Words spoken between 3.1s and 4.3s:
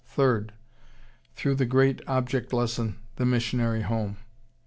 the missionary home.